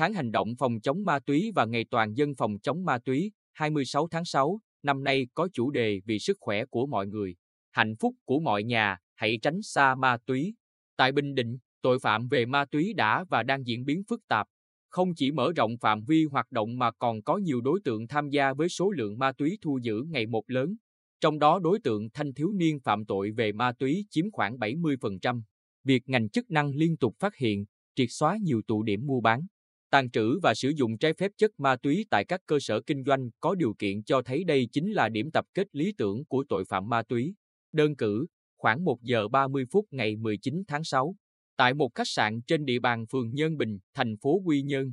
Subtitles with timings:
[0.00, 3.32] Tháng hành động phòng chống ma túy và Ngày toàn dân phòng chống ma túy
[3.52, 7.36] 26 tháng 6 năm nay có chủ đề vì sức khỏe của mọi người,
[7.70, 10.54] hạnh phúc của mọi nhà, hãy tránh xa ma túy.
[10.96, 14.46] Tại Bình Định, tội phạm về ma túy đã và đang diễn biến phức tạp,
[14.88, 18.28] không chỉ mở rộng phạm vi hoạt động mà còn có nhiều đối tượng tham
[18.28, 20.76] gia với số lượng ma túy thu giữ ngày một lớn.
[21.20, 25.42] Trong đó đối tượng thanh thiếu niên phạm tội về ma túy chiếm khoảng 70%.
[25.84, 27.64] Việc ngành chức năng liên tục phát hiện,
[27.94, 29.40] triệt xóa nhiều tụ điểm mua bán,
[29.90, 33.04] tàn trữ và sử dụng trái phép chất ma túy tại các cơ sở kinh
[33.04, 36.44] doanh có điều kiện cho thấy đây chính là điểm tập kết lý tưởng của
[36.48, 37.34] tội phạm ma túy.
[37.72, 38.26] Đơn cử,
[38.56, 41.14] khoảng 1 giờ 30 phút ngày 19 tháng 6,
[41.56, 44.92] tại một khách sạn trên địa bàn phường Nhân Bình, thành phố Quy Nhơn,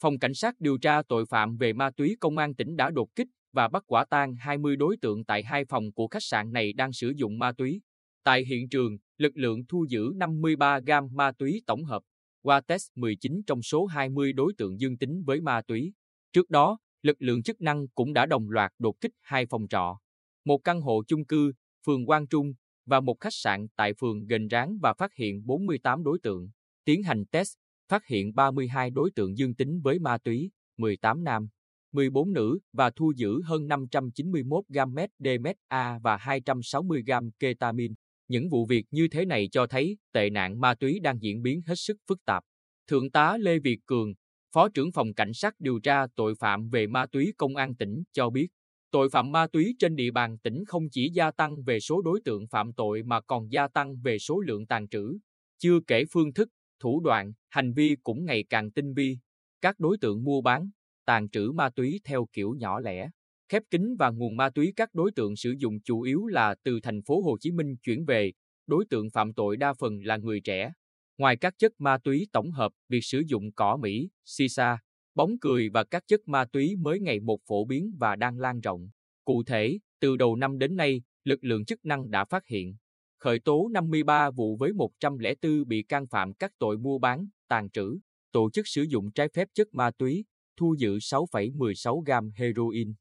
[0.00, 3.08] Phòng Cảnh sát điều tra tội phạm về ma túy công an tỉnh đã đột
[3.16, 6.72] kích và bắt quả tang 20 đối tượng tại hai phòng của khách sạn này
[6.72, 7.80] đang sử dụng ma túy.
[8.24, 12.02] Tại hiện trường, lực lượng thu giữ 53 gam ma túy tổng hợp,
[12.44, 15.92] qua test 19 trong số 20 đối tượng dương tính với ma túy.
[16.32, 19.98] Trước đó, lực lượng chức năng cũng đã đồng loạt đột kích hai phòng trọ,
[20.44, 21.52] một căn hộ chung cư,
[21.86, 22.52] phường Quang Trung
[22.86, 26.50] và một khách sạn tại phường Gành Ráng và phát hiện 48 đối tượng.
[26.84, 27.54] Tiến hành test,
[27.88, 31.48] phát hiện 32 đối tượng dương tính với ma túy, 18 nam,
[31.92, 37.94] 14 nữ và thu giữ hơn 591 gam MDMA và 260 gam ketamin.
[38.28, 41.60] Những vụ việc như thế này cho thấy tệ nạn ma túy đang diễn biến
[41.66, 42.42] hết sức phức tạp.
[42.86, 44.14] Thượng tá Lê Việt Cường,
[44.54, 48.02] Phó trưởng phòng Cảnh sát điều tra tội phạm về ma túy Công an tỉnh
[48.12, 48.48] cho biết,
[48.90, 52.20] tội phạm ma túy trên địa bàn tỉnh không chỉ gia tăng về số đối
[52.24, 55.18] tượng phạm tội mà còn gia tăng về số lượng tàn trữ.
[55.58, 56.48] Chưa kể phương thức,
[56.80, 59.18] thủ đoạn, hành vi cũng ngày càng tinh vi.
[59.60, 60.70] Các đối tượng mua bán,
[61.04, 63.10] tàn trữ ma túy theo kiểu nhỏ lẻ,
[63.48, 66.80] khép kín và nguồn ma túy các đối tượng sử dụng chủ yếu là từ
[66.82, 68.32] thành phố Hồ Chí Minh chuyển về,
[68.66, 70.72] đối tượng phạm tội đa phần là người trẻ.
[71.18, 74.78] Ngoài các chất ma túy tổng hợp, việc sử dụng cỏ Mỹ, sisa,
[75.14, 78.60] bóng cười và các chất ma túy mới ngày một phổ biến và đang lan
[78.60, 78.88] rộng.
[79.24, 82.76] Cụ thể, từ đầu năm đến nay, lực lượng chức năng đã phát hiện,
[83.18, 87.98] khởi tố 53 vụ với 104 bị can phạm các tội mua bán, tàn trữ,
[88.32, 90.24] tổ chức sử dụng trái phép chất ma túy,
[90.56, 92.94] thu giữ 6,16 gam heroin,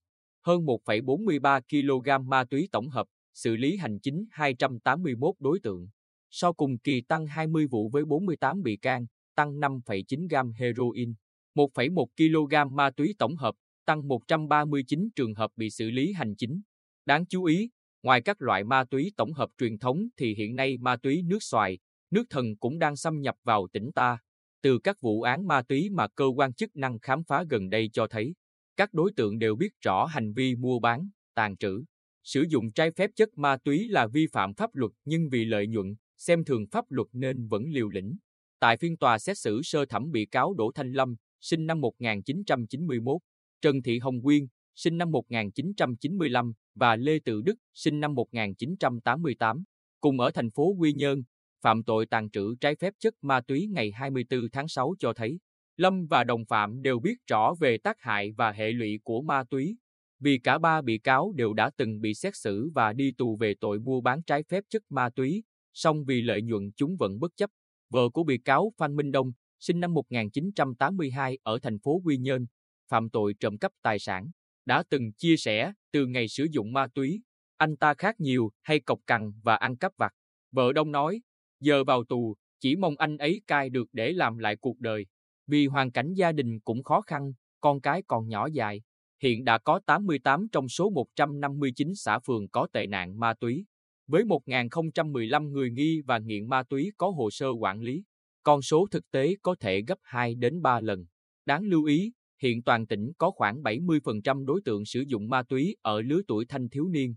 [0.44, 5.88] hơn 1,43 kg ma túy tổng hợp, xử lý hành chính 281 đối tượng.
[6.30, 9.06] Sau cùng kỳ tăng 20 vụ với 48 bị can,
[9.36, 11.14] tăng 5,9 gam heroin,
[11.56, 13.56] 1,1 kg ma túy tổng hợp,
[13.86, 16.62] tăng 139 trường hợp bị xử lý hành chính.
[17.06, 17.70] Đáng chú ý,
[18.04, 21.44] ngoài các loại ma túy tổng hợp truyền thống thì hiện nay ma túy nước
[21.44, 21.80] xoài,
[22.12, 24.18] nước thần cũng đang xâm nhập vào tỉnh ta.
[24.62, 27.90] Từ các vụ án ma túy mà cơ quan chức năng khám phá gần đây
[27.94, 28.34] cho thấy,
[28.78, 31.84] các đối tượng đều biết rõ hành vi mua bán, tàn trữ,
[32.24, 35.68] sử dụng trái phép chất ma túy là vi phạm pháp luật nhưng vì lợi
[35.68, 38.18] nhuận, xem thường pháp luật nên vẫn liều lĩnh.
[38.60, 43.18] Tại phiên tòa xét xử sơ thẩm bị cáo Đỗ Thanh Lâm, sinh năm 1991,
[43.62, 49.64] Trần Thị Hồng Quyên, sinh năm 1995 và Lê Tự Đức, sinh năm 1988,
[50.02, 51.24] cùng ở thành phố Quy Nhơn,
[51.62, 55.40] phạm tội tàn trữ trái phép chất ma túy ngày 24 tháng 6 cho thấy,
[55.78, 59.44] Lâm và đồng phạm đều biết rõ về tác hại và hệ lụy của ma
[59.50, 59.78] túy,
[60.20, 63.54] vì cả ba bị cáo đều đã từng bị xét xử và đi tù về
[63.60, 67.32] tội mua bán trái phép chất ma túy, song vì lợi nhuận chúng vẫn bất
[67.36, 67.50] chấp.
[67.90, 72.46] Vợ của bị cáo Phan Minh Đông, sinh năm 1982 ở thành phố Quy Nhơn,
[72.90, 74.32] phạm tội trộm cắp tài sản,
[74.66, 77.22] đã từng chia sẻ từ ngày sử dụng ma túy,
[77.58, 80.14] anh ta khác nhiều hay cọc cằn và ăn cắp vặt.
[80.52, 81.22] Vợ Đông nói,
[81.60, 85.06] giờ vào tù, chỉ mong anh ấy cai được để làm lại cuộc đời.
[85.48, 88.82] Vì hoàn cảnh gia đình cũng khó khăn, con cái còn nhỏ dài,
[89.22, 93.66] hiện đã có 88 trong số 159 xã phường có tệ nạn ma túy.
[94.08, 98.04] Với 1.015 người nghi và nghiện ma túy có hồ sơ quản lý,
[98.44, 101.06] con số thực tế có thể gấp 2 đến 3 lần.
[101.46, 102.12] Đáng lưu ý,
[102.42, 106.46] hiện toàn tỉnh có khoảng 70% đối tượng sử dụng ma túy ở lứa tuổi
[106.46, 107.16] thanh thiếu niên.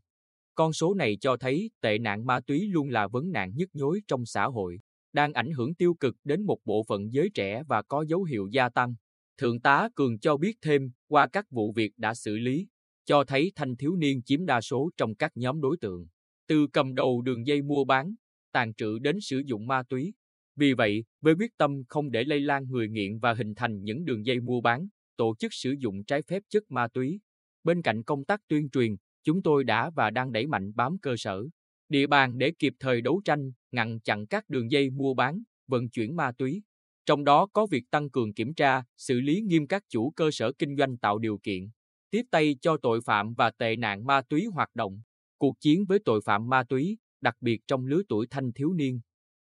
[0.55, 4.01] Con số này cho thấy tệ nạn ma túy luôn là vấn nạn nhức nhối
[4.09, 4.79] trong xã hội
[5.17, 8.49] đang ảnh hưởng tiêu cực đến một bộ phận giới trẻ và có dấu hiệu
[8.53, 8.95] gia tăng.
[9.39, 12.69] Thượng tá Cường cho biết thêm, qua các vụ việc đã xử lý,
[13.05, 16.07] cho thấy thanh thiếu niên chiếm đa số trong các nhóm đối tượng,
[16.49, 18.15] từ cầm đầu đường dây mua bán,
[18.53, 20.15] tàn trữ đến sử dụng ma túy.
[20.57, 24.05] Vì vậy, với quyết tâm không để lây lan người nghiện và hình thành những
[24.05, 27.21] đường dây mua bán, tổ chức sử dụng trái phép chất ma túy,
[27.65, 31.15] bên cạnh công tác tuyên truyền, chúng tôi đã và đang đẩy mạnh bám cơ
[31.19, 31.43] sở,
[31.89, 35.89] địa bàn để kịp thời đấu tranh, ngăn chặn các đường dây mua bán, vận
[35.89, 36.63] chuyển ma túy.
[37.07, 40.53] Trong đó có việc tăng cường kiểm tra, xử lý nghiêm các chủ cơ sở
[40.53, 41.71] kinh doanh tạo điều kiện,
[42.11, 45.01] tiếp tay cho tội phạm và tệ nạn ma túy hoạt động.
[45.39, 49.01] Cuộc chiến với tội phạm ma túy, đặc biệt trong lứa tuổi thanh thiếu niên.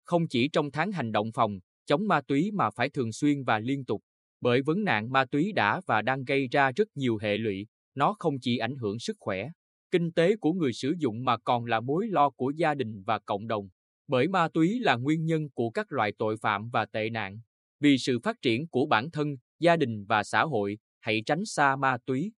[0.03, 3.59] Không chỉ trong tháng hành động phòng, chống ma túy mà phải thường xuyên và
[3.59, 4.03] liên tục.
[4.41, 8.15] Bởi vấn nạn ma túy đã và đang gây ra rất nhiều hệ lụy, nó
[8.19, 9.50] không chỉ ảnh hưởng sức khỏe,
[9.94, 13.19] kinh tế của người sử dụng mà còn là mối lo của gia đình và
[13.19, 13.69] cộng đồng.
[14.07, 17.40] Bởi ma túy là nguyên nhân của các loại tội phạm và tệ nạn.
[17.80, 21.75] Vì sự phát triển của bản thân, gia đình và xã hội, hãy tránh xa
[21.75, 22.31] ma túy.